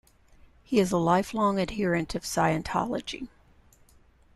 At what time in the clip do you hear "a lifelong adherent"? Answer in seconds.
0.91-2.15